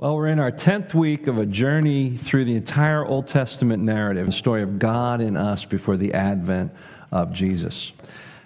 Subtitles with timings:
[0.00, 4.24] Well, we're in our 10th week of a journey through the entire Old Testament narrative,
[4.24, 6.72] the story of God in us before the advent
[7.12, 7.92] of Jesus.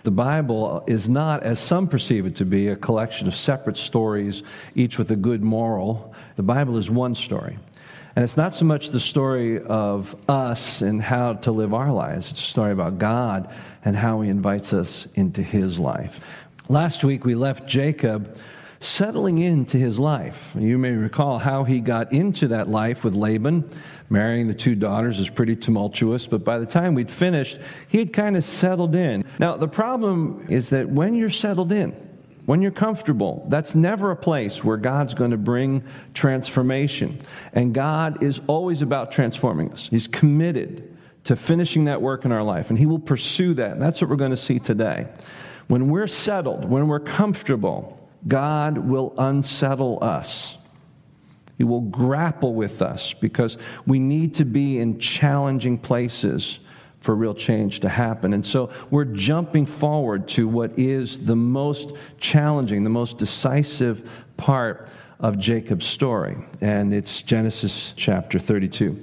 [0.03, 4.43] The Bible is not, as some perceive it to be, a collection of separate stories,
[4.75, 6.13] each with a good moral.
[6.35, 7.57] The Bible is one story.
[8.17, 12.33] And it's not so much the story of us and how to live our lives,
[12.33, 13.49] it's a story about God
[13.85, 16.19] and how He invites us into His life.
[16.69, 18.37] Last week we left Jacob
[18.85, 20.53] settling into his life.
[20.59, 23.71] You may recall how he got into that life with Laban.
[24.11, 28.13] Marrying the two daughters is pretty tumultuous, but by the time we'd finished, he had
[28.13, 29.25] kind of settled in.
[29.39, 31.91] Now, the problem is that when you're settled in,
[32.47, 37.21] when you're comfortable, that's never a place where God's going to bring transformation.
[37.55, 39.89] And God is always about transforming us.
[39.91, 43.73] He's committed to finishing that work in our life, and He will pursue that.
[43.73, 45.07] And that's what we're going to see today.
[45.69, 50.57] When we're settled, when we're comfortable, God will unsettle us.
[51.59, 53.57] He will grapple with us because
[53.87, 56.59] we need to be in challenging places
[57.01, 58.33] for real change to happen.
[58.33, 64.89] And so we're jumping forward to what is the most challenging, the most decisive part
[65.21, 66.37] of Jacob's story.
[66.61, 69.01] And it's Genesis chapter 32.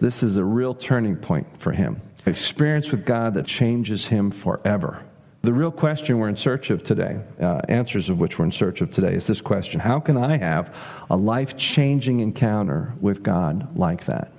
[0.00, 2.02] This is a real turning point for him.
[2.26, 5.05] Experience with God that changes him forever.
[5.46, 8.80] The real question we're in search of today, uh, answers of which we're in search
[8.80, 10.74] of today, is this question How can I have
[11.08, 14.32] a life changing encounter with God like that?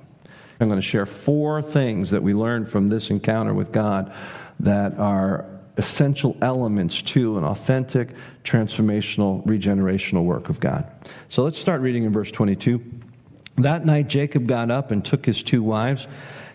[0.60, 4.14] I'm going to share four things that we learned from this encounter with God
[4.60, 5.46] that are
[5.78, 8.10] essential elements to an authentic,
[8.44, 10.92] transformational, regenerational work of God.
[11.30, 12.84] So let's start reading in verse 22.
[13.56, 16.06] That night, Jacob got up and took his two wives,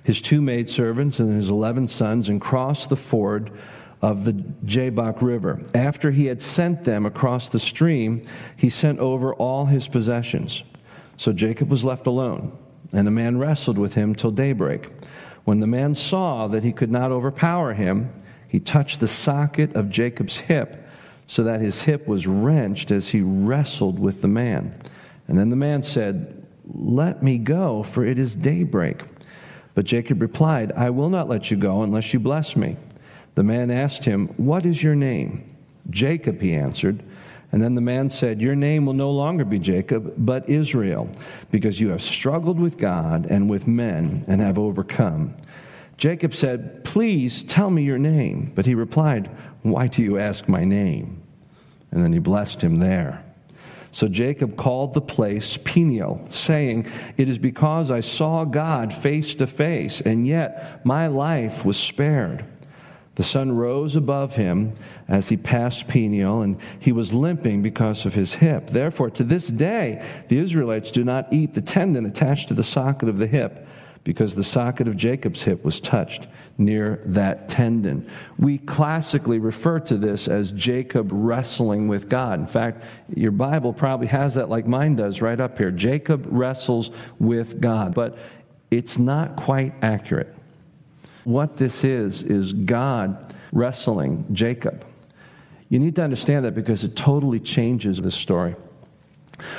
[0.03, 3.51] his two maidservants, and his eleven sons, and crossed the ford
[4.03, 5.63] of the Jabbok River.
[5.75, 10.65] After he had sent them across the stream, he sent over all his possessions.
[11.17, 12.57] So Jacob was left alone,
[12.93, 14.89] and the man wrestled with him till daybreak.
[15.45, 18.13] When the man saw that he could not overpower him,
[18.49, 20.85] he touched the socket of Jacob's hip,
[21.29, 24.79] so that his hip was wrenched as he wrestled with the man.
[25.29, 29.05] And then the man said, Let me go, for it is daybreak.
[29.75, 32.77] But Jacob replied, I will not let you go unless you bless me.
[33.35, 35.57] The man asked him, What is your name?
[35.91, 37.03] Jacob, he answered.
[37.51, 41.11] And then the man said, Your name will no longer be Jacob, but Israel,
[41.51, 45.35] because you have struggled with God and with men and have overcome.
[45.99, 48.53] Jacob said, Please tell me your name.
[48.55, 49.31] But he replied,
[49.63, 51.23] Why do you ask my name?
[51.91, 53.23] And then he blessed him there.
[53.93, 59.47] So Jacob called the place Peniel, saying, It is because I saw God face to
[59.47, 62.47] face, and yet my life was spared.
[63.15, 64.75] The sun rose above him
[65.07, 68.71] as he passed Peniel, and he was limping because of his hip.
[68.71, 73.09] Therefore, to this day, the Israelites do not eat the tendon attached to the socket
[73.11, 73.67] of the hip,
[74.05, 76.27] because the socket of Jacob's hip was touched
[76.59, 78.11] near that tendon.
[78.39, 82.41] We classically refer to this as Jacob wrestling with God.
[82.41, 82.83] In fact,
[83.15, 85.71] your Bible probably has that like mine does right up here.
[85.71, 86.91] Jacob wrestles
[87.21, 87.95] with God.
[87.95, 88.19] But
[88.73, 90.35] it's not quite accurate.
[91.25, 94.85] What this is, is God wrestling Jacob.
[95.69, 98.57] You need to understand that because it totally changes the story.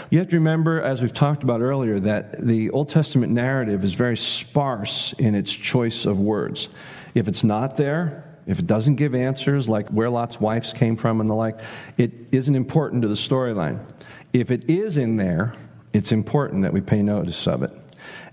[0.09, 3.93] You have to remember, as we've talked about earlier, that the Old Testament narrative is
[3.93, 6.69] very sparse in its choice of words.
[7.15, 11.21] If it's not there, if it doesn't give answers like where Lot's wives came from
[11.21, 11.59] and the like,
[11.97, 13.79] it isn't important to the storyline.
[14.33, 15.55] If it is in there,
[15.93, 17.71] it's important that we pay notice of it.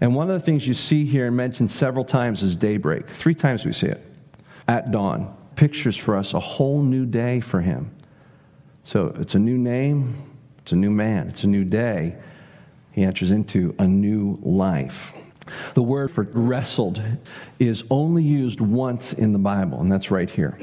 [0.00, 3.08] And one of the things you see here mentioned several times is daybreak.
[3.10, 4.02] Three times we see it.
[4.66, 5.36] At dawn.
[5.56, 7.94] Pictures for us a whole new day for him.
[8.82, 12.16] So it's a new name, it's a new man, it's a new day.
[12.92, 15.12] He enters into a new life.
[15.74, 17.02] The word for wrestled
[17.58, 20.58] is only used once in the Bible, and that's right here.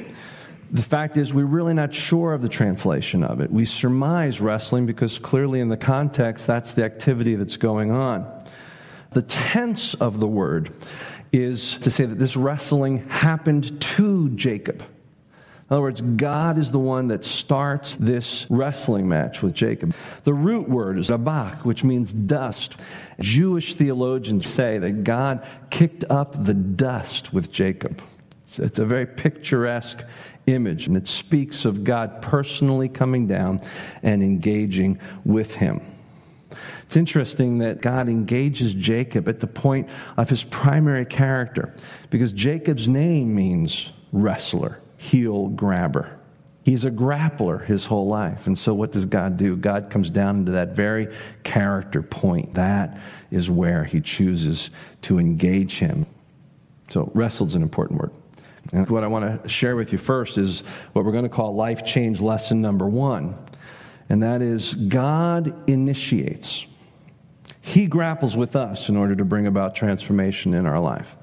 [0.72, 3.50] The fact is, we're really not sure of the translation of it.
[3.52, 8.37] We surmise wrestling because clearly in the context, that's the activity that's going on.
[9.18, 10.72] The tense of the word
[11.34, 14.84] is to say that this wrestling happened to Jacob.
[14.84, 19.96] In other words, God is the one that starts this wrestling match with Jacob.
[20.24, 22.78] The root word is abak, which means dust.
[23.20, 28.04] Jewish theologians say that God kicked up the dust with Jacob.
[28.56, 30.04] It's a very picturesque
[30.46, 33.62] image, and it speaks of God personally coming down
[34.04, 35.97] and engaging with him.
[36.84, 41.74] It's interesting that God engages Jacob at the point of his primary character
[42.10, 46.18] because Jacob's name means wrestler, heel grabber.
[46.64, 48.46] He's a grappler his whole life.
[48.46, 49.56] And so, what does God do?
[49.56, 51.16] God comes down into that very
[51.46, 52.56] character point.
[52.56, 53.00] That
[53.32, 54.70] is where he chooses
[55.04, 56.06] to engage him.
[56.90, 58.12] So, wrestle's an important word.
[58.74, 60.62] And what I want to share with you first is
[60.92, 63.36] what we're going to call life change lesson number one.
[64.10, 66.66] And that is God initiates.
[67.62, 71.18] He grapples with us in order to bring about transformation in our life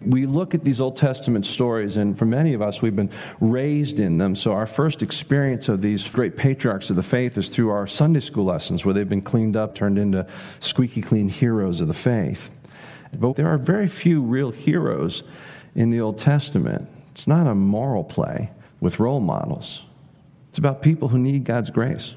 [0.00, 3.98] we look at these Old Testament stories, and for many of us, we've been raised
[3.98, 4.34] in them.
[4.34, 8.20] So our first experience of these great patriarchs of the faith is through our Sunday
[8.20, 10.26] school lessons, where they've been cleaned up, turned into
[10.58, 12.50] squeaky clean heroes of the faith.
[13.12, 15.22] But there are very few real heroes
[15.74, 16.88] in the Old Testament.
[17.12, 18.50] It's not a moral play
[18.80, 19.82] with role models,
[20.50, 22.14] it's about people who need God's grace.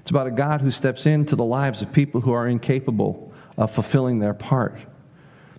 [0.00, 3.70] It's about a God who steps into the lives of people who are incapable of
[3.70, 4.78] fulfilling their part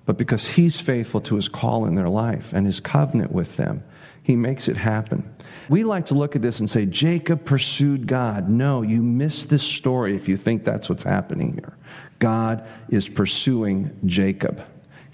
[0.06, 3.84] but because He's faithful to His call in their life and His covenant with them,
[4.22, 5.34] He makes it happen.
[5.70, 8.50] We like to look at this and say, Jacob pursued God.
[8.50, 11.78] No, you miss this story if you think that's what's happening here.
[12.20, 14.64] God is pursuing Jacob,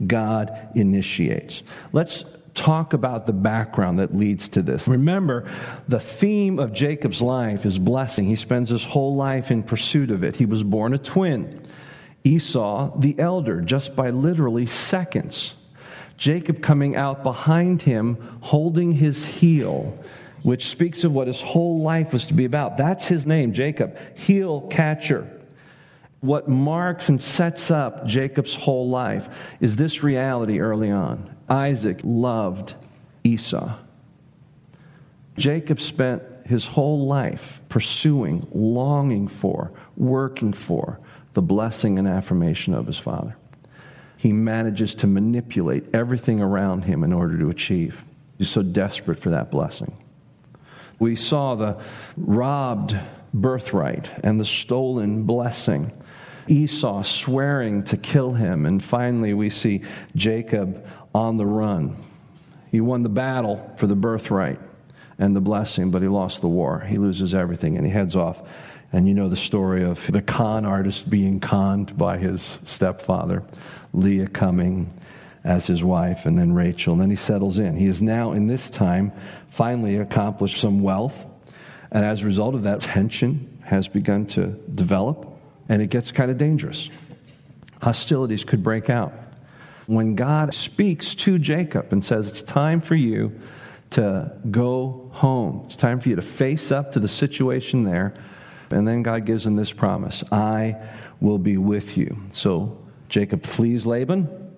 [0.05, 1.63] God initiates.
[1.91, 2.23] Let's
[2.59, 4.87] talk about the background that leads to this.
[4.87, 5.49] Remember,
[5.87, 8.25] the theme of Jacob's life is blessing.
[8.25, 10.35] He spends his whole life in pursuit of it.
[10.35, 11.61] He was born a twin.
[12.25, 15.53] Esau, the elder, just by literally seconds.
[16.17, 19.97] Jacob coming out behind him, holding his heel,
[20.43, 22.75] which speaks of what his whole life was to be about.
[22.75, 25.27] That's his name, Jacob, heel catcher.
[26.19, 29.29] What marks and sets up Jacob's whole life
[29.61, 32.75] is this reality early on Isaac loved
[33.23, 33.75] Esau.
[35.37, 40.99] Jacob spent his whole life pursuing, longing for, working for
[41.33, 43.35] the blessing and affirmation of his father.
[44.17, 48.03] He manages to manipulate everything around him in order to achieve.
[48.37, 49.95] He's so desperate for that blessing.
[50.97, 51.79] We saw the
[52.17, 52.97] robbed
[53.33, 55.91] birthright and the stolen blessing.
[56.47, 58.65] Esau swearing to kill him.
[58.65, 59.83] And finally, we see
[60.15, 61.97] Jacob on the run.
[62.71, 64.59] He won the battle for the birthright
[65.17, 66.81] and the blessing, but he lost the war.
[66.81, 68.41] He loses everything and he heads off
[68.91, 73.43] and you know the story of the con artist being conned by his stepfather,
[73.93, 74.91] Leah coming
[75.43, 76.93] as his wife, and then Rachel.
[76.93, 77.77] And then he settles in.
[77.77, 79.11] He is now, in this time,
[79.49, 81.25] finally accomplished some wealth.
[81.91, 85.27] And as a result of that, tension has begun to develop,
[85.69, 86.89] and it gets kind of dangerous.
[87.81, 89.13] Hostilities could break out.
[89.89, 93.39] When God speaks to Jacob and says, It's time for you
[93.91, 98.13] to go home, it's time for you to face up to the situation there
[98.71, 100.75] and then God gives him this promise I
[101.19, 102.17] will be with you.
[102.31, 102.77] So
[103.07, 104.55] Jacob flees Laban.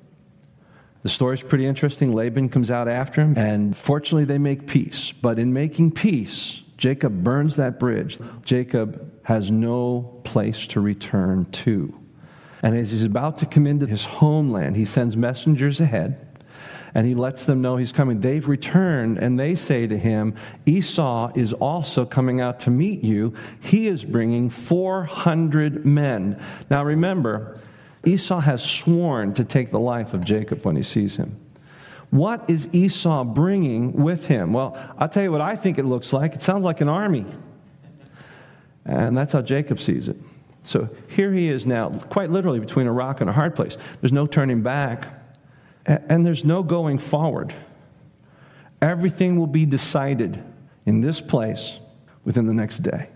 [1.04, 2.14] The story's pretty interesting.
[2.14, 5.12] Laban comes out after him, and fortunately, they make peace.
[5.12, 8.20] But in making peace, Jacob burns that bridge.
[8.44, 12.01] Jacob has no place to return to.
[12.62, 16.28] And as he's about to come into his homeland, he sends messengers ahead
[16.94, 18.20] and he lets them know he's coming.
[18.20, 20.36] They've returned and they say to him,
[20.66, 23.34] Esau is also coming out to meet you.
[23.62, 26.42] He is bringing 400 men.
[26.70, 27.60] Now remember,
[28.06, 31.38] Esau has sworn to take the life of Jacob when he sees him.
[32.10, 34.52] What is Esau bringing with him?
[34.52, 36.34] Well, I'll tell you what I think it looks like.
[36.34, 37.26] It sounds like an army.
[38.84, 40.18] And that's how Jacob sees it.
[40.64, 43.78] So here he is now, quite literally between a rock and a hard place.
[44.00, 45.18] There's no turning back.
[45.84, 47.56] And there's no going forward.
[48.84, 50.44] Everything will be decided
[50.86, 51.80] in this place
[52.24, 53.10] within the next day.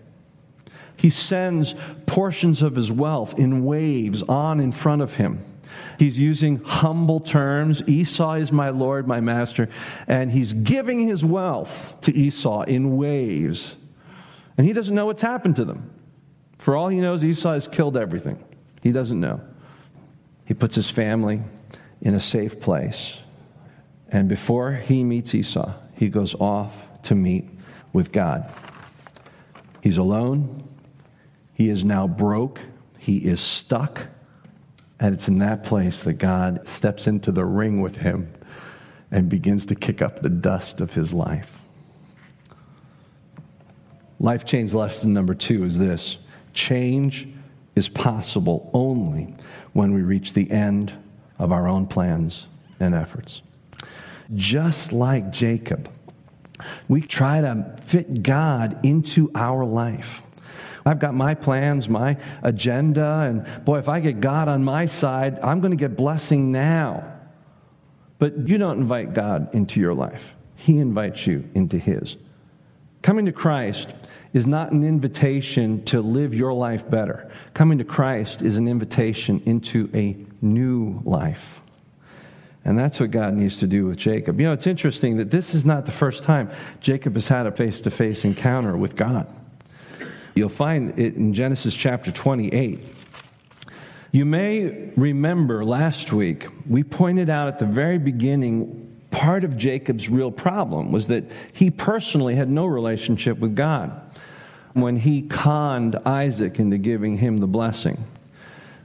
[0.96, 1.76] He sends
[2.06, 5.44] portions of his wealth in waves on in front of him.
[5.96, 7.82] He's using humble terms.
[7.86, 9.68] Esau is my Lord, my master.
[10.08, 13.76] And he's giving his wealth to Esau in waves.
[14.58, 15.90] And he doesn't know what's happened to them.
[16.66, 18.42] For all he knows, Esau has killed everything.
[18.82, 19.40] He doesn't know.
[20.46, 21.40] He puts his family,
[22.00, 23.18] in a safe place.
[24.08, 27.48] And before he meets Esau, he goes off to meet
[27.92, 28.52] with God.
[29.80, 30.60] He's alone.
[31.54, 32.58] He is now broke.
[32.98, 34.08] He is stuck.
[34.98, 38.32] And it's in that place that God steps into the ring with him
[39.12, 41.60] and begins to kick up the dust of his life.
[44.18, 46.18] Life change lesson number two is this
[46.56, 47.28] change
[47.76, 49.34] is possible only
[49.72, 50.92] when we reach the end
[51.38, 52.46] of our own plans
[52.80, 53.42] and efforts.
[54.34, 55.88] Just like Jacob,
[56.88, 60.22] we try to fit God into our life.
[60.84, 65.38] I've got my plans, my agenda, and boy, if I get God on my side,
[65.42, 67.12] I'm going to get blessing now.
[68.18, 72.16] But you don't invite God into your life, He invites you into His.
[73.02, 73.88] Coming to Christ
[74.36, 77.32] is not an invitation to live your life better.
[77.54, 80.14] Coming to Christ is an invitation into a
[80.44, 81.60] new life.
[82.62, 84.38] And that's what God needs to do with Jacob.
[84.38, 86.50] You know, it's interesting that this is not the first time
[86.82, 89.26] Jacob has had a face to face encounter with God.
[90.34, 92.84] You'll find it in Genesis chapter 28.
[94.12, 100.10] You may remember last week, we pointed out at the very beginning part of Jacob's
[100.10, 101.24] real problem was that
[101.54, 104.02] he personally had no relationship with God
[104.80, 108.04] when he conned Isaac into giving him the blessing.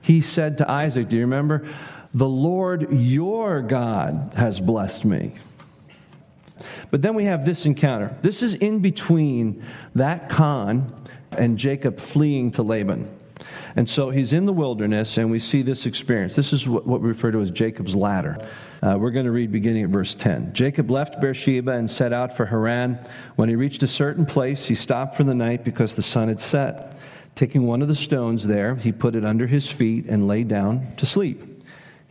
[0.02, 1.68] He said to Isaac, Do you remember?
[2.14, 5.34] The Lord your God has blessed me.
[6.90, 8.16] But then we have this encounter.
[8.22, 9.64] This is in between
[9.96, 10.94] that con
[11.32, 13.10] and Jacob fleeing to Laban.
[13.76, 16.36] And so he's in the wilderness, and we see this experience.
[16.36, 18.48] This is what, what we refer to as Jacob's ladder.
[18.82, 20.54] Uh, we're going to read beginning at verse 10.
[20.54, 23.00] Jacob left Beersheba and set out for Haran.
[23.36, 26.42] When he reached a certain place, he stopped for the night because the sun had
[26.42, 26.98] set.
[27.36, 30.94] Taking one of the stones there, he put it under his feet and lay down
[30.98, 31.51] to sleep.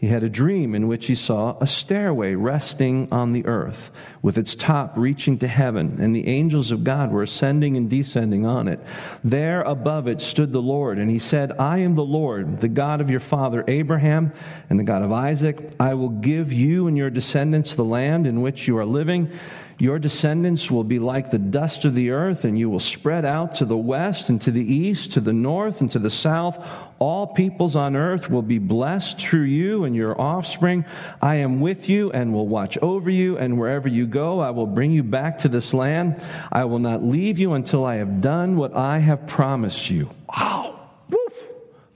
[0.00, 3.90] He had a dream in which he saw a stairway resting on the earth,
[4.22, 8.46] with its top reaching to heaven, and the angels of God were ascending and descending
[8.46, 8.80] on it.
[9.22, 13.02] There above it stood the Lord, and he said, I am the Lord, the God
[13.02, 14.32] of your father Abraham
[14.70, 15.74] and the God of Isaac.
[15.78, 19.30] I will give you and your descendants the land in which you are living.
[19.78, 23.54] Your descendants will be like the dust of the earth, and you will spread out
[23.56, 26.58] to the west and to the east, to the north and to the south.
[27.00, 30.84] All peoples on earth will be blessed through you and your offspring.
[31.22, 34.66] I am with you and will watch over you, and wherever you go, I will
[34.66, 36.22] bring you back to this land.
[36.52, 40.10] I will not leave you until I have done what I have promised you.
[40.28, 40.90] Wow!
[41.08, 41.18] Woo.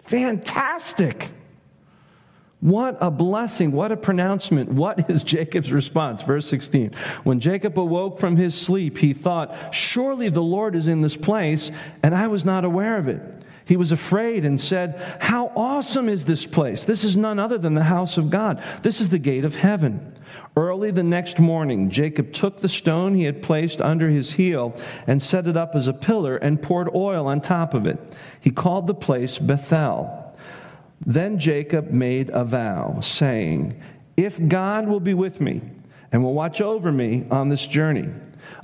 [0.05, 1.29] Fantastic!
[2.61, 3.73] What a blessing.
[3.73, 4.71] What a pronouncement.
[4.71, 6.23] What is Jacob's response?
[6.23, 6.93] Verse 16.
[7.25, 11.71] When Jacob awoke from his sleep, he thought, Surely the Lord is in this place,
[12.03, 13.21] and I was not aware of it.
[13.67, 16.85] He was afraid and said, How awesome is this place?
[16.85, 18.63] This is none other than the house of God.
[18.83, 20.15] This is the gate of heaven.
[20.57, 25.23] Early the next morning, Jacob took the stone he had placed under his heel and
[25.23, 27.99] set it up as a pillar and poured oil on top of it.
[28.41, 30.25] He called the place Bethel
[31.07, 33.81] then Jacob made a vow, saying,
[34.17, 35.63] If God will be with me
[36.13, 38.09] and will watch over me on this journey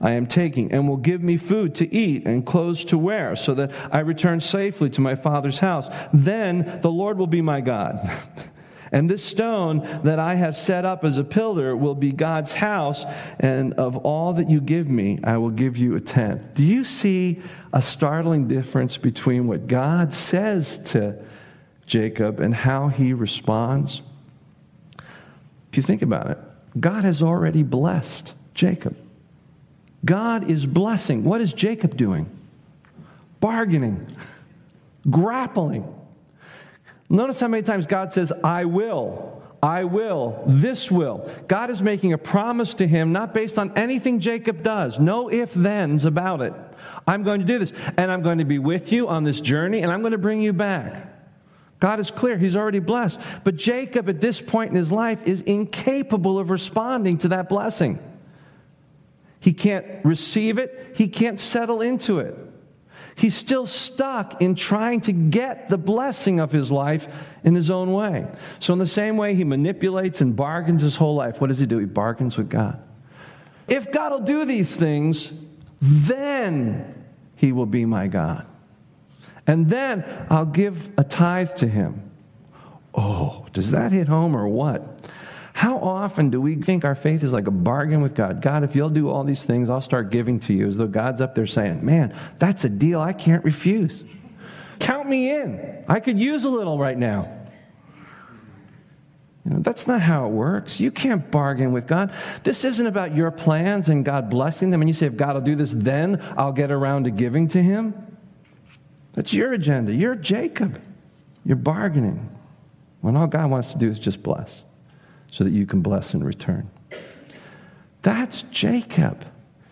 [0.01, 3.55] I am taking, and will give me food to eat and clothes to wear, so
[3.55, 8.11] that I return safely to my father's house, then the Lord will be my God.
[8.93, 13.05] And this stone that I have set up as a pillar will be God's house,
[13.39, 16.55] and of all that you give me, I will give you a tenth.
[16.55, 17.41] Do you see
[17.73, 21.17] a startling difference between what God says to
[21.87, 24.03] Jacob and how he responds?
[25.71, 26.39] If you think about it,
[26.79, 28.97] God has already blessed Jacob.
[30.05, 31.25] God is blessing.
[31.25, 32.31] What is Jacob doing?
[33.41, 34.07] Bargaining,
[35.09, 35.95] grappling.
[37.09, 41.31] Notice how many times God says, I will, I will, this will.
[41.49, 45.53] God is making a promise to him, not based on anything Jacob does, no if
[45.53, 46.55] thens about it.
[47.07, 49.81] I'm going to do this, and I'm going to be with you on this journey,
[49.81, 51.07] and I'm going to bring you back.
[51.81, 52.37] God is clear.
[52.37, 53.19] He's already blessed.
[53.43, 57.99] But Jacob, at this point in his life, is incapable of responding to that blessing.
[59.41, 62.37] He can't receive it, he can't settle into it.
[63.17, 67.09] He's still stuck in trying to get the blessing of his life
[67.45, 68.27] in his own way.
[68.61, 71.41] So, in the same way, he manipulates and bargains his whole life.
[71.41, 71.79] What does he do?
[71.79, 72.83] He bargains with God.
[73.69, 75.31] If God will do these things,
[75.83, 77.05] then
[77.37, 78.47] he will be my God
[79.51, 82.09] and then I'll give a tithe to him.
[82.95, 85.01] Oh, does that hit home or what?
[85.61, 88.41] How often do we think our faith is like a bargain with God?
[88.41, 91.21] God, if you'll do all these things, I'll start giving to you, as though God's
[91.21, 94.03] up there saying, Man, that's a deal I can't refuse.
[94.79, 95.85] Count me in.
[95.87, 97.31] I could use a little right now.
[99.45, 100.81] You know, that's not how it works.
[100.81, 102.15] You can't bargain with God.
[102.43, 104.81] This isn't about your plans and God blessing them.
[104.81, 107.63] And you say, if God will do this, then I'll get around to giving to
[107.63, 108.17] Him.
[109.13, 109.93] That's your agenda.
[109.93, 110.81] You're Jacob.
[111.45, 112.35] You're bargaining
[113.03, 114.63] when all God wants to do is just bless
[115.31, 116.71] so that you can bless in return.
[118.03, 119.25] That's Jacob.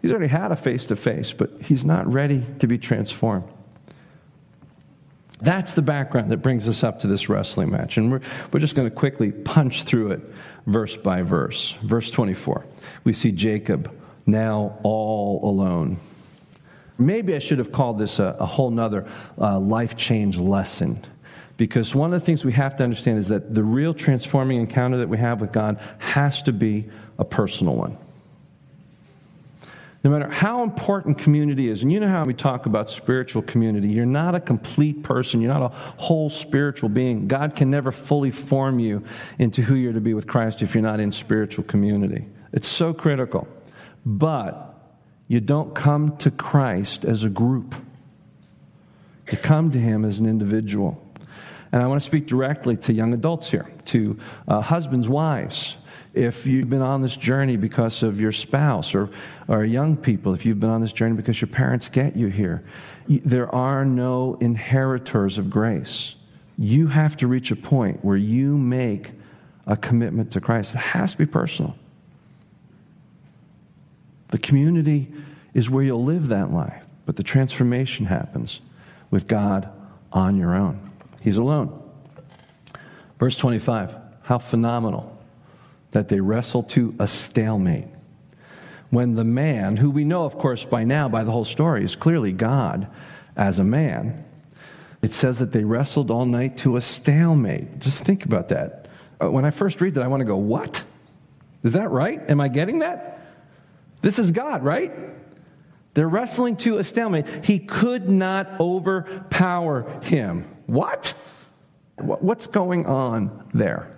[0.03, 3.49] He's already had a face to face, but he's not ready to be transformed.
[5.41, 7.97] That's the background that brings us up to this wrestling match.
[7.97, 8.21] And we're,
[8.53, 10.21] we're just going to quickly punch through it
[10.67, 11.77] verse by verse.
[11.83, 12.65] Verse 24,
[13.05, 13.95] we see Jacob
[14.27, 15.99] now all alone.
[16.99, 19.09] Maybe I should have called this a, a whole nother
[19.41, 21.05] uh, life change lesson.
[21.59, 24.97] Because one of the things we have to understand is that the real transforming encounter
[24.99, 26.89] that we have with God has to be
[27.19, 27.99] a personal one.
[30.05, 33.89] No matter how important community is, and you know how we talk about spiritual community,
[33.89, 37.27] you're not a complete person, you're not a whole spiritual being.
[37.27, 39.03] God can never fully form you
[39.41, 42.25] into who you're to be with Christ if you're not in spiritual community.
[42.53, 43.49] It's so critical.
[44.07, 44.77] But
[45.27, 47.75] you don't come to Christ as a group,
[49.31, 51.03] you come to Him as an individual.
[51.73, 55.77] And I want to speak directly to young adults here, to uh, husbands, wives
[56.19, 59.09] if you've been on this journey because of your spouse or,
[59.47, 62.65] or young people, if you've been on this journey because your parents get you here,
[63.09, 66.15] there are no inheritors of grace.
[66.57, 69.13] You have to reach a point where you make
[69.67, 70.75] a commitment to Christ.
[70.75, 71.77] It has to be personal.
[74.29, 75.13] The community
[75.55, 78.61] is where you'll live that life, but the transformation happens
[79.11, 79.69] with God
[80.13, 80.88] on your own.
[81.29, 81.79] He's alone.
[83.19, 85.15] Verse 25, how phenomenal
[85.91, 87.85] that they wrestle to a stalemate.
[88.89, 91.97] When the man, who we know, of course, by now, by the whole story, is
[91.97, 92.89] clearly God
[93.37, 94.25] as a man,
[95.03, 97.79] it says that they wrestled all night to a stalemate.
[97.79, 98.89] Just think about that.
[99.23, 100.83] Uh, when I first read that, I want to go, What?
[101.63, 102.23] Is that right?
[102.31, 103.21] Am I getting that?
[104.01, 104.95] This is God, right?
[105.93, 107.45] They're wrestling to a stalemate.
[107.45, 110.55] He could not overpower him.
[110.69, 111.15] What?
[111.97, 113.91] What's going on there?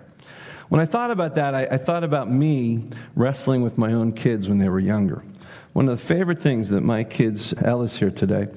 [0.69, 4.47] When I thought about that, I, I thought about me wrestling with my own kids
[4.47, 5.21] when they were younger.
[5.73, 8.47] One of the favorite things that my kids, Ellis here today,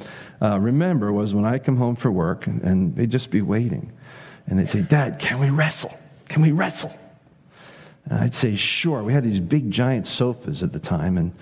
[0.40, 3.92] uh, remember was when I come home for work and, and they'd just be waiting.
[4.46, 5.98] And they'd say, Dad, can we wrestle?
[6.28, 6.96] Can we wrestle?
[8.04, 9.02] And I'd say, sure.
[9.02, 11.18] We had these big giant sofas at the time.
[11.18, 11.32] And,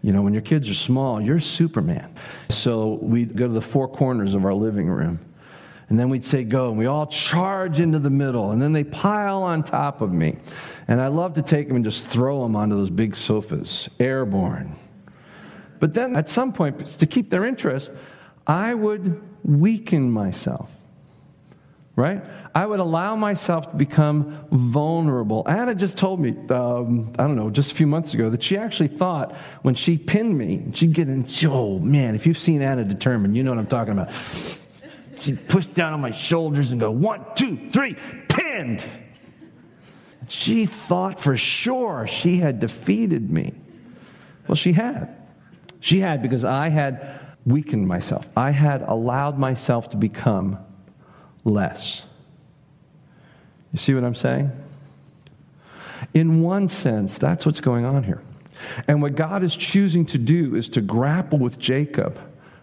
[0.00, 2.14] you know, when your kids are small, you're Superman.
[2.48, 5.20] So we'd go to the four corners of our living room
[5.92, 8.82] and then we'd say go, and we all charge into the middle, and then they
[8.82, 10.38] pile on top of me.
[10.88, 14.74] And I love to take them and just throw them onto those big sofas, airborne.
[15.80, 17.92] But then at some point, to keep their interest,
[18.46, 20.70] I would weaken myself,
[21.94, 22.24] right?
[22.54, 25.44] I would allow myself to become vulnerable.
[25.46, 28.56] Anna just told me, um, I don't know, just a few months ago, that she
[28.56, 32.82] actually thought when she pinned me, she'd get in, oh man, if you've seen Anna
[32.82, 34.10] determined, you know what I'm talking about
[35.22, 37.96] she'd push down on my shoulders and go, one, two, three,
[38.28, 38.84] pinned.
[40.28, 43.54] She thought for sure she had defeated me.
[44.48, 45.16] Well, she had.
[45.80, 48.28] She had because I had weakened myself.
[48.36, 50.58] I had allowed myself to become
[51.44, 52.04] less.
[53.72, 54.52] You see what I'm saying?
[56.14, 58.22] In one sense, that's what's going on here.
[58.86, 62.20] And what God is choosing to do is to grapple with Jacob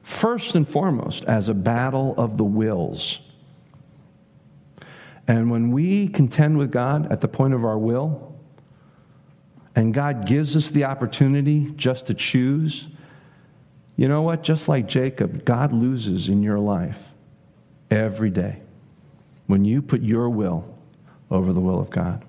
[0.10, 3.20] first and foremost as a battle of the wills.
[5.28, 8.36] And when we contend with God at the point of our will,
[9.76, 12.88] and God gives us the opportunity just to choose,
[13.96, 14.42] you know what?
[14.42, 17.00] Just like Jacob, God loses in your life
[17.92, 18.62] every day
[19.46, 20.76] when you put your will
[21.30, 22.26] over the will of God.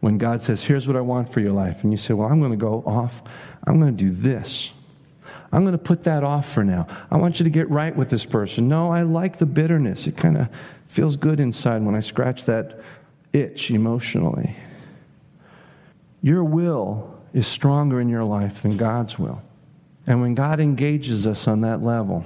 [0.00, 2.40] When God says, Here's what I want for your life, and you say, Well, I'm
[2.40, 3.22] going to go off,
[3.66, 4.70] I'm going to do this.
[5.52, 6.86] I'm going to put that off for now.
[7.10, 8.68] I want you to get right with this person.
[8.68, 10.06] No, I like the bitterness.
[10.06, 10.48] It kind of
[10.86, 12.80] feels good inside when I scratch that
[13.34, 14.56] itch emotionally.
[16.22, 19.42] Your will is stronger in your life than God's will.
[20.06, 22.24] And when God engages us on that level,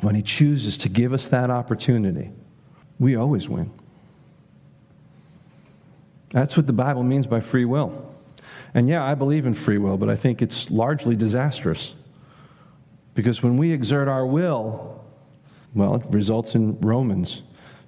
[0.00, 2.30] when He chooses to give us that opportunity,
[2.98, 3.70] we always win.
[6.30, 8.14] That's what the Bible means by free will.
[8.72, 11.94] And yeah, I believe in free will, but I think it's largely disastrous.
[13.14, 15.04] Because when we exert our will,
[15.74, 17.42] well, it results in Romans.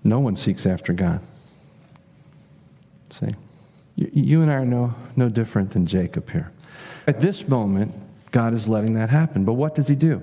[0.04, 1.20] No one seeks after God.
[3.10, 3.28] See?
[3.96, 6.50] You and I are no, no different than Jacob here.
[7.06, 7.94] At this moment,
[8.30, 9.44] God is letting that happen.
[9.44, 10.22] But what does he do?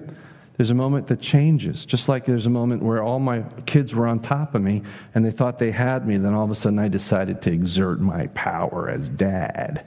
[0.57, 1.85] There's a moment that changes.
[1.85, 4.81] Just like there's a moment where all my kids were on top of me
[5.15, 8.01] and they thought they had me, then all of a sudden I decided to exert
[8.01, 9.85] my power as dad.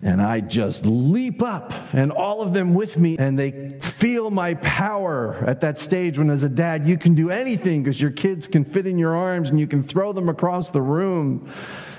[0.00, 4.54] And I just leap up, and all of them with me, and they feel my
[4.54, 8.46] power at that stage when, as a dad, you can do anything because your kids
[8.46, 11.52] can fit in your arms and you can throw them across the room.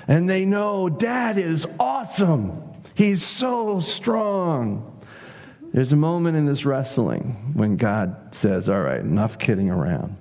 [0.08, 2.62] And they know, Dad is awesome.
[2.94, 4.86] He's so strong.
[5.72, 10.16] There's a moment in this wrestling when God says, All right, enough kidding around.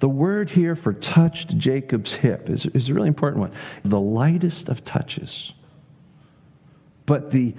[0.00, 3.52] The word here for touched Jacob's hip is, is a really important one.
[3.84, 5.52] The lightest of touches.
[7.08, 7.54] But the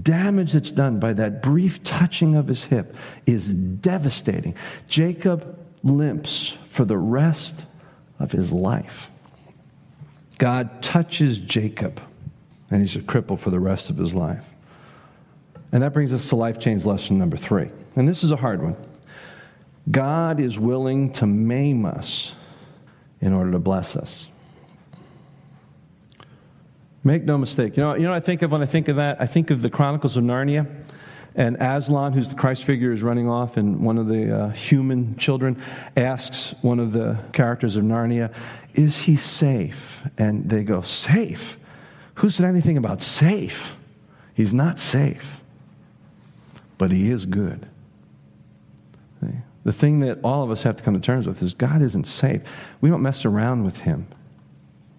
[0.00, 2.94] damage that's done by that brief touching of his hip
[3.26, 4.54] is devastating.
[4.86, 7.64] Jacob limps for the rest
[8.20, 9.10] of his life.
[10.38, 12.00] God touches Jacob,
[12.70, 14.44] and he's a cripple for the rest of his life.
[15.72, 17.70] And that brings us to life change lesson number three.
[17.96, 18.76] And this is a hard one.
[19.90, 22.34] God is willing to maim us
[23.20, 24.28] in order to bless us.
[27.04, 27.76] Make no mistake.
[27.76, 29.20] You know, you know I think of when I think of that?
[29.20, 30.66] I think of the Chronicles of Narnia.
[31.34, 35.16] And Aslan, who's the Christ figure, is running off, and one of the uh, human
[35.16, 35.62] children
[35.96, 38.32] asks one of the characters of Narnia,
[38.74, 40.02] Is he safe?
[40.18, 41.56] And they go, Safe?
[42.16, 43.76] Who said anything about safe?
[44.34, 45.40] He's not safe,
[46.76, 47.66] but he is good.
[49.64, 52.06] The thing that all of us have to come to terms with is God isn't
[52.06, 52.42] safe.
[52.80, 54.08] We don't mess around with him.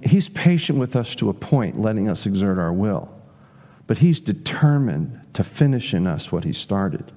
[0.06, 3.10] He's patient with us to a point, letting us exert our will.
[3.88, 7.12] But He's determined to finish in us what He started.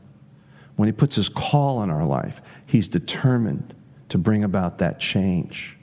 [0.76, 3.74] When He puts His call on our life, He's determined
[4.08, 5.76] to bring about that change.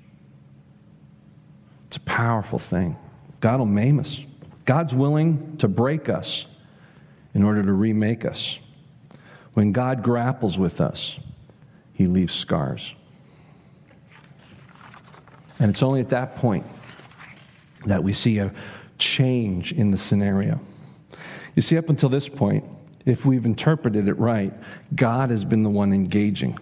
[1.88, 2.98] It's a powerful thing.
[3.42, 4.20] God will maim us.
[4.66, 6.46] God's willing to break us
[7.34, 8.60] in order to remake us.
[9.54, 11.18] When God grapples with us,
[11.92, 12.96] He leaves scars.
[15.60, 16.66] And it's only at that point
[17.86, 18.52] that we see a
[18.98, 20.60] change in the scenario.
[21.56, 22.63] You see, up until this point,
[23.06, 24.54] if we've interpreted it right,
[24.96, 26.58] God has been the one engaging,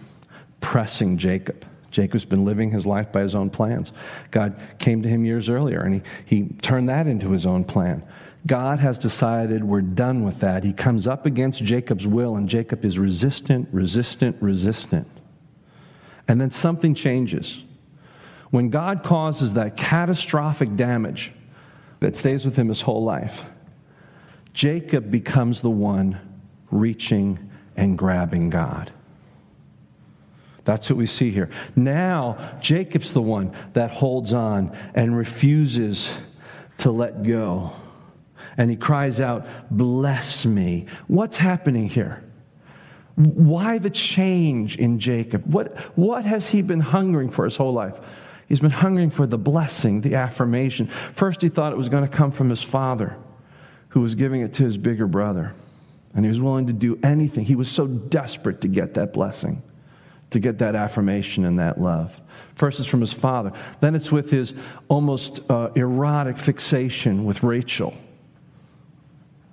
[0.60, 1.66] pressing Jacob.
[1.90, 3.92] Jacob's been living his life by his own plans.
[4.30, 8.02] God came to him years earlier and he, he turned that into his own plan.
[8.46, 10.64] God has decided we're done with that.
[10.64, 15.06] He comes up against Jacob's will, and Jacob is resistant, resistant, resistant.
[16.26, 17.62] And then something changes.
[18.52, 21.32] When God causes that catastrophic damage
[22.00, 23.44] that stays with him his whole life,
[24.52, 26.20] Jacob becomes the one
[26.70, 28.92] reaching and grabbing God.
[30.64, 31.48] That's what we see here.
[31.74, 36.10] Now, Jacob's the one that holds on and refuses
[36.76, 37.72] to let go.
[38.58, 40.84] And he cries out, Bless me.
[41.06, 42.22] What's happening here?
[43.14, 45.42] Why the change in Jacob?
[45.46, 47.98] What, what has he been hungering for his whole life?
[48.52, 50.88] He's been hungering for the blessing, the affirmation.
[51.14, 53.16] First, he thought it was going to come from his father,
[53.88, 55.54] who was giving it to his bigger brother.
[56.14, 57.46] And he was willing to do anything.
[57.46, 59.62] He was so desperate to get that blessing,
[60.28, 62.20] to get that affirmation and that love.
[62.54, 63.52] First, it's from his father.
[63.80, 64.52] Then it's with his
[64.86, 67.94] almost uh, erotic fixation with Rachel,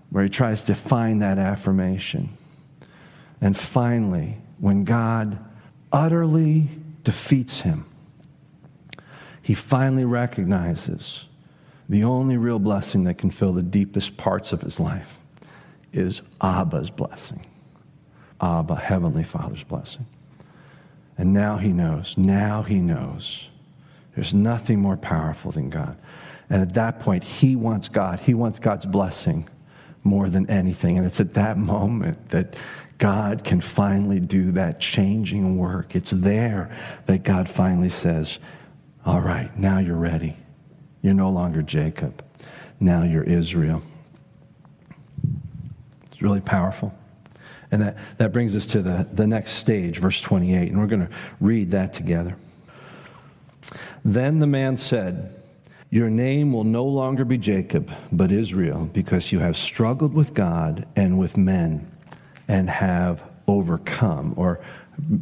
[0.09, 2.37] where he tries to find that affirmation.
[3.39, 5.39] And finally, when God
[5.89, 6.67] utterly
[7.05, 7.85] defeats him,
[9.49, 11.25] he finally recognizes
[11.89, 15.21] the only real blessing that can fill the deepest parts of his life
[15.91, 17.47] is Abba's blessing.
[18.39, 20.05] Abba, Heavenly Father's blessing.
[21.17, 23.45] And now he knows, now he knows
[24.13, 25.97] there's nothing more powerful than God.
[26.47, 28.19] And at that point, he wants God.
[28.19, 29.49] He wants God's blessing
[30.03, 30.95] more than anything.
[30.95, 32.55] And it's at that moment that
[32.99, 35.95] God can finally do that changing work.
[35.95, 36.69] It's there
[37.07, 38.37] that God finally says,
[39.09, 40.37] all right, now you're ready.
[41.01, 42.23] You're no longer Jacob.
[42.79, 43.81] Now you're Israel.
[46.11, 46.93] It's really powerful.
[47.71, 50.69] And that, that brings us to the, the next stage, verse 28.
[50.69, 52.37] And we're going to read that together.
[54.05, 55.41] Then the man said,
[55.89, 60.87] Your name will no longer be Jacob, but Israel, because you have struggled with God
[60.95, 61.91] and with men
[62.47, 64.35] and have overcome.
[64.37, 64.63] Or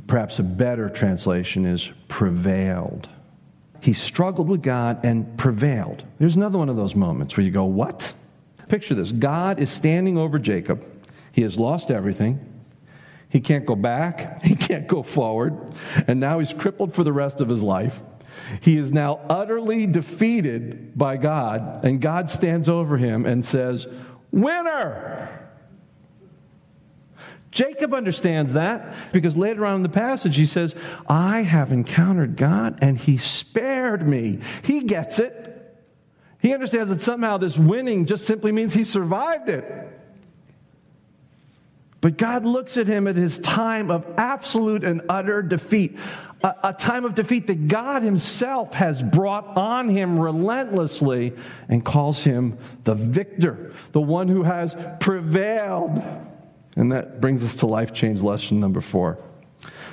[0.08, 3.08] perhaps a better translation is prevailed.
[3.80, 6.04] He struggled with God and prevailed.
[6.20, 8.14] There's another one of those moments where you go, What?
[8.68, 10.84] Picture this God is standing over Jacob.
[11.32, 12.58] He has lost everything.
[13.30, 15.74] He can't go back, he can't go forward,
[16.08, 18.00] and now he's crippled for the rest of his life.
[18.62, 23.88] He is now utterly defeated by God, and God stands over him and says,
[24.32, 25.37] Winner!
[27.52, 30.76] Jacob understands that because later on in the passage he says,
[31.08, 34.40] I have encountered God and he spared me.
[34.64, 35.44] He gets it.
[36.40, 39.66] He understands that somehow this winning just simply means he survived it.
[42.00, 45.98] But God looks at him at his time of absolute and utter defeat,
[46.44, 51.34] a, a, time of defeat that God himself has brought on him relentlessly
[51.68, 56.02] and calls him the victor, the one who has prevailed.
[56.78, 59.18] And that brings us to life change lesson number four.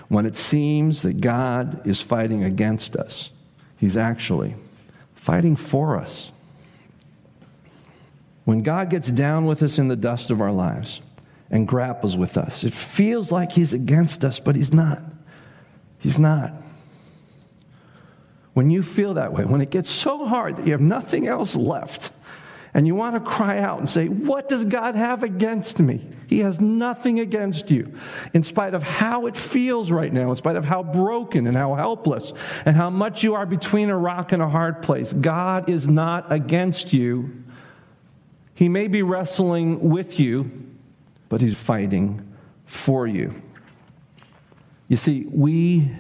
[0.09, 3.31] When it seems that God is fighting against us,
[3.79, 4.55] He's actually
[5.15, 6.31] fighting for us.
[8.45, 11.01] When God gets down with us in the dust of our lives
[11.51, 15.03] and grapples with us, it feels like He's against us, but He's not.
[15.99, 16.53] He's not.
[18.53, 21.57] When you feel that way, when it gets so hard that you have nothing else
[21.57, 22.11] left,
[22.75, 26.05] And you want to cry out and say, What does God have against me?
[26.27, 27.95] He has nothing against you.
[28.33, 31.77] In spite of how it feels right now, in spite of how broken and how
[31.77, 32.33] helpless
[32.65, 36.33] and how much you are between a rock and a hard place, God is not
[36.33, 37.45] against you.
[38.55, 40.51] He may be wrestling with you,
[41.29, 42.35] but He's fighting
[42.65, 43.41] for you.
[44.89, 45.93] You see, we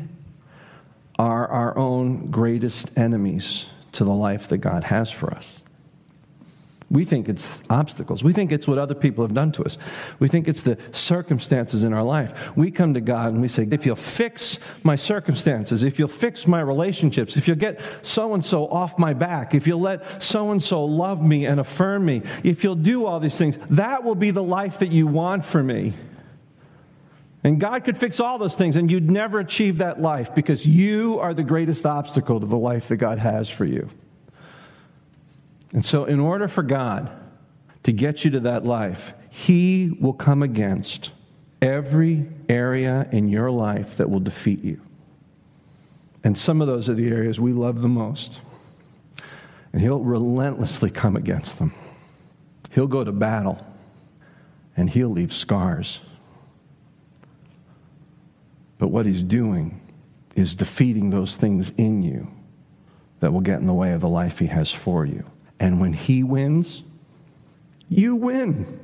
[1.18, 5.60] are our own greatest enemies to the life that God has for us.
[6.94, 8.22] We think it's obstacles.
[8.22, 9.76] We think it's what other people have done to us.
[10.20, 12.56] We think it's the circumstances in our life.
[12.56, 16.46] We come to God and we say, if you'll fix my circumstances, if you'll fix
[16.46, 20.52] my relationships, if you'll get so and so off my back, if you'll let so
[20.52, 24.14] and so love me and affirm me, if you'll do all these things, that will
[24.14, 25.94] be the life that you want for me.
[27.42, 31.18] And God could fix all those things, and you'd never achieve that life because you
[31.18, 33.90] are the greatest obstacle to the life that God has for you.
[35.74, 37.10] And so, in order for God
[37.82, 41.10] to get you to that life, He will come against
[41.60, 44.80] every area in your life that will defeat you.
[46.22, 48.38] And some of those are the areas we love the most.
[49.72, 51.74] And He'll relentlessly come against them.
[52.70, 53.66] He'll go to battle,
[54.76, 55.98] and He'll leave scars.
[58.78, 59.80] But what He's doing
[60.36, 62.28] is defeating those things in you
[63.18, 65.24] that will get in the way of the life He has for you.
[65.58, 66.82] And when he wins,
[67.88, 68.80] you win.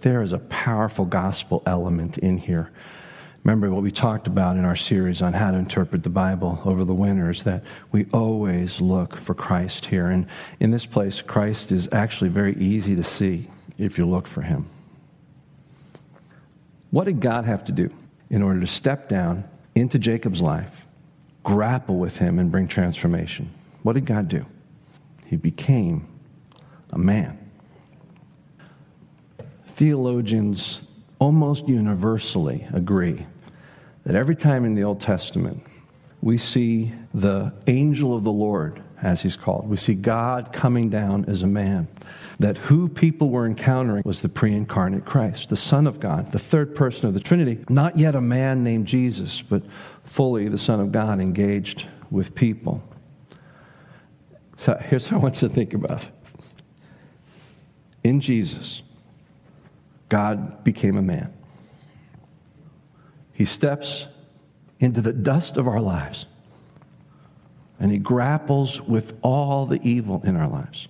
[0.00, 2.70] There is a powerful gospel element in here.
[3.44, 6.84] Remember what we talked about in our series on how to interpret the Bible over
[6.84, 10.08] the winters that we always look for Christ here.
[10.08, 10.26] And
[10.60, 14.68] in this place, Christ is actually very easy to see if you look for him.
[16.90, 17.90] What did God have to do
[18.28, 20.84] in order to step down into Jacob's life
[21.48, 23.50] grapple with him and bring transformation.
[23.82, 24.44] What did God do?
[25.24, 26.06] He became
[26.90, 27.38] a man.
[29.66, 30.84] Theologians
[31.18, 33.24] almost universally agree
[34.04, 35.62] that every time in the Old Testament
[36.20, 41.24] we see the angel of the Lord, as he's called, we see God coming down
[41.28, 41.88] as a man,
[42.38, 46.38] that who people were encountering was the pre incarnate Christ, the Son of God, the
[46.38, 49.62] third person of the Trinity, not yet a man named Jesus, but
[50.08, 52.82] fully the Son of God engaged with people.
[54.56, 56.06] So here's what I want you to think about.
[58.02, 58.82] In Jesus,
[60.08, 61.32] God became a man.
[63.32, 64.06] He steps
[64.80, 66.26] into the dust of our lives
[67.78, 70.88] and he grapples with all the evil in our lives.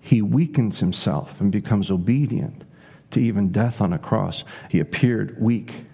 [0.00, 2.64] He weakens himself and becomes obedient
[3.10, 4.44] to even death on a cross.
[4.68, 5.85] He appeared weak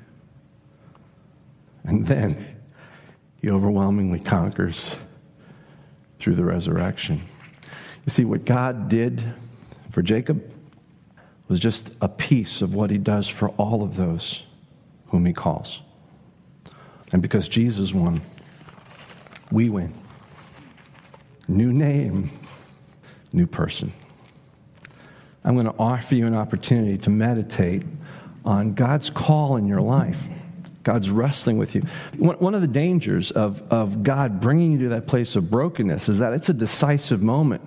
[1.85, 2.57] and then
[3.41, 4.97] he overwhelmingly conquers
[6.19, 7.23] through the resurrection.
[8.07, 9.35] You see, what God did
[9.91, 10.53] for Jacob
[11.49, 14.43] was just a piece of what he does for all of those
[15.09, 15.81] whom he calls.
[17.13, 18.23] And because Jesus won,
[19.51, 19.93] we win.
[21.47, 22.31] New name,
[23.33, 23.93] new person.
[25.45, 27.83] I'm going to offer you an opportunity to meditate
[28.45, 30.29] on God's call in your life.
[30.83, 31.83] God's wrestling with you.
[32.17, 36.19] One of the dangers of, of God bringing you to that place of brokenness is
[36.19, 37.63] that it's a decisive moment.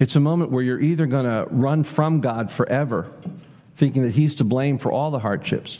[0.00, 3.12] It's a moment where you're either going to run from God forever,
[3.76, 5.78] thinking that He's to blame for all the hardships,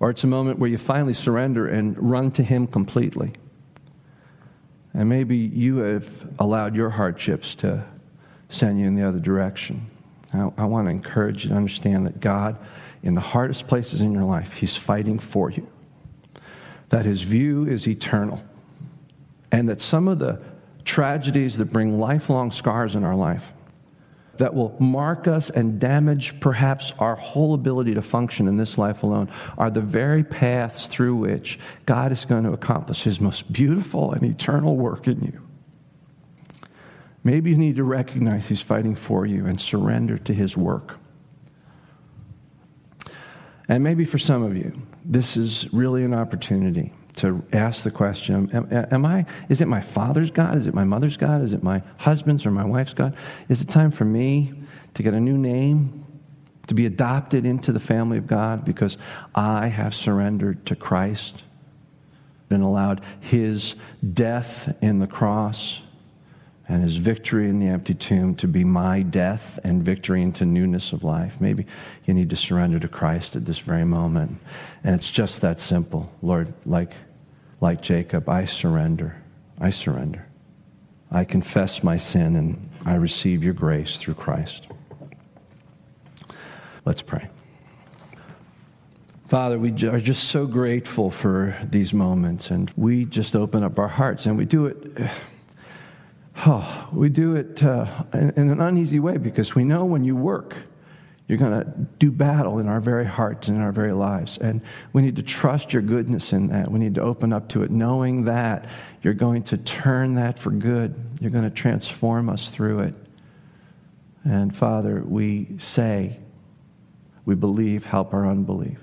[0.00, 3.34] or it's a moment where you finally surrender and run to Him completely.
[4.92, 7.84] And maybe you have allowed your hardships to
[8.48, 9.90] send you in the other direction.
[10.32, 12.56] I, I want to encourage you to understand that God
[13.02, 15.66] in the hardest places in your life, He's fighting for you.
[16.88, 18.42] That His view is eternal.
[19.52, 20.40] And that some of the
[20.84, 23.52] tragedies that bring lifelong scars in our life,
[24.38, 29.02] that will mark us and damage perhaps our whole ability to function in this life
[29.02, 34.12] alone, are the very paths through which God is going to accomplish His most beautiful
[34.12, 35.42] and eternal work in you.
[37.24, 40.98] Maybe you need to recognize He's fighting for you and surrender to His work.
[43.68, 48.50] And maybe for some of you, this is really an opportunity to ask the question
[48.52, 50.56] am, am, I, is it my father's God?
[50.56, 51.42] Is it my mother's God?
[51.42, 53.16] Is it my husband's or my wife's God?
[53.48, 54.52] Is it time for me
[54.94, 56.04] to get a new name,
[56.66, 58.98] to be adopted into the family of God because
[59.34, 61.42] I have surrendered to Christ
[62.50, 63.74] and allowed his
[64.12, 65.80] death in the cross
[66.68, 70.92] and his victory in the empty tomb to be my death and victory into newness
[70.92, 71.40] of life.
[71.40, 71.66] Maybe
[72.04, 74.38] you need to surrender to Christ at this very moment.
[74.82, 76.12] And it's just that simple.
[76.22, 76.94] Lord, like
[77.60, 79.22] like Jacob, I surrender.
[79.58, 80.26] I surrender.
[81.10, 84.66] I confess my sin and I receive your grace through Christ.
[86.84, 87.28] Let's pray.
[89.26, 93.88] Father, we are just so grateful for these moments, and we just open up our
[93.88, 95.10] hearts, and we do it.
[96.44, 100.14] Oh, we do it uh, in, in an uneasy way because we know when you
[100.14, 100.54] work,
[101.28, 101.64] you're going to
[101.98, 104.38] do battle in our very hearts and in our very lives.
[104.38, 104.60] And
[104.92, 106.70] we need to trust your goodness in that.
[106.70, 108.66] We need to open up to it, knowing that
[109.02, 110.94] you're going to turn that for good.
[111.20, 112.94] You're going to transform us through it.
[114.24, 116.18] And Father, we say,
[117.24, 118.78] we believe, help our unbelief.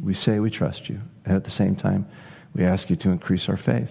[0.00, 1.00] We say we trust you.
[1.24, 2.06] And at the same time,
[2.54, 3.90] we ask you to increase our faith.